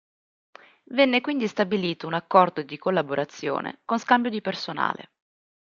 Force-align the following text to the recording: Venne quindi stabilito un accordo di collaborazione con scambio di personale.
Venne 0.93 1.21
quindi 1.21 1.47
stabilito 1.47 2.07
un 2.07 2.15
accordo 2.15 2.63
di 2.63 2.79
collaborazione 2.79 3.81
con 3.85 3.99
scambio 3.99 4.31
di 4.31 4.41
personale. 4.41 5.11